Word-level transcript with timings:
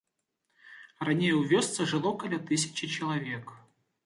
Раней 1.07 1.31
у 1.41 1.43
вёсцы 1.51 1.87
жыло 1.93 2.15
каля 2.25 2.39
тысячы 2.49 2.91
чалавек. 2.97 3.57